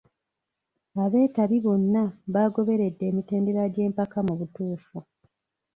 [1.03, 2.03] Abeetabi bonna
[2.33, 4.97] baagoberedde emitendera gy'empaka mu butuufu.